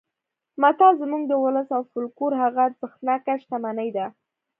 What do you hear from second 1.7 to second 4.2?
او فولکلور هغه ارزښتناکه شتمني ده